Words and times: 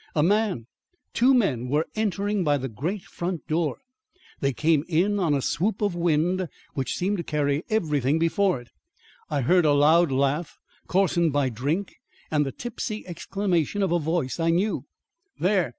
A 0.15 0.23
man 0.23 0.65
two 1.13 1.31
men 1.31 1.67
were 1.67 1.85
entering 1.93 2.43
by 2.43 2.57
the 2.57 2.67
great 2.67 3.03
front 3.03 3.47
door. 3.47 3.77
They 4.39 4.51
came 4.51 4.83
in 4.87 5.19
on 5.19 5.35
a 5.35 5.43
swoop 5.43 5.79
of 5.79 5.93
wind 5.93 6.49
which 6.73 6.95
seemed 6.97 7.17
to 7.17 7.23
carry 7.23 7.61
everything 7.69 8.17
before 8.17 8.59
it. 8.59 8.69
I 9.29 9.41
heard 9.41 9.63
a 9.63 9.73
loud 9.73 10.11
laugh, 10.11 10.57
coarsened 10.87 11.33
by 11.33 11.49
drink, 11.49 11.97
and 12.31 12.43
the 12.47 12.51
tipsy 12.51 13.05
exclamation 13.05 13.83
of 13.83 13.91
a 13.91 13.99
voice 13.99 14.39
I 14.39 14.49
knew: 14.49 14.85
"There! 15.37 15.69